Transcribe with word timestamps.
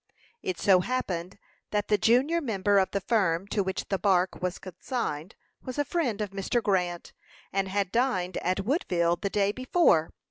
It 0.41 0.57
so 0.57 0.79
happened 0.79 1.37
that 1.69 1.87
the 1.87 1.97
junior 1.99 2.41
member 2.41 2.79
of 2.79 2.89
the 2.89 3.01
firm 3.01 3.45
to 3.49 3.61
which 3.61 3.87
the 3.89 3.99
bark 3.99 4.41
was 4.41 4.57
consigned, 4.57 5.35
was 5.61 5.77
a 5.77 5.85
friend 5.85 6.21
of 6.21 6.31
Mr. 6.31 6.59
Grant, 6.59 7.13
and 7.53 7.67
had 7.67 7.91
dined 7.91 8.37
at 8.37 8.65
Woodville 8.65 9.17
the 9.17 9.29
day 9.29 9.51
before. 9.51 10.09